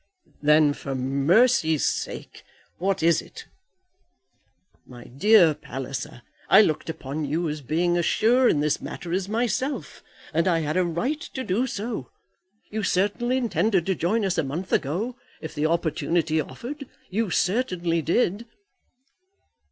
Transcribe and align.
"Then, 0.41 0.73
for 0.73 0.95
mercy's 0.95 1.85
sake, 1.85 2.43
what 2.79 3.03
is 3.03 3.21
it? 3.21 3.45
My 4.87 5.03
dear 5.03 5.53
Palliser, 5.53 6.23
I 6.49 6.63
looked 6.63 6.89
upon 6.89 7.23
you 7.23 7.47
as 7.47 7.61
being 7.61 7.97
as 7.97 8.05
sure 8.07 8.49
in 8.49 8.61
this 8.61 8.81
matter 8.81 9.13
as 9.13 9.29
myself; 9.29 10.01
and 10.33 10.47
I 10.47 10.61
had 10.61 10.75
a 10.75 10.83
right 10.83 11.21
to 11.35 11.43
do 11.43 11.67
so. 11.67 12.09
You 12.71 12.81
certainly 12.81 13.37
intended 13.37 13.85
to 13.85 13.93
join 13.93 14.25
us 14.25 14.39
a 14.39 14.43
month 14.43 14.73
ago, 14.73 15.17
if 15.39 15.53
the 15.53 15.67
opportunity 15.67 16.41
offered. 16.41 16.87
You 17.11 17.29
certainly 17.29 18.01
did." 18.01 18.47